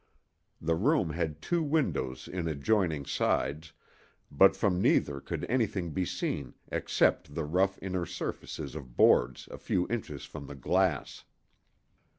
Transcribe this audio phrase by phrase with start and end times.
[0.59, 3.73] The room had two windows in adjoining sides,
[4.31, 9.59] but from neither could anything be seen except the rough inner surfaces of boards a
[9.59, 11.25] few inches from the glass.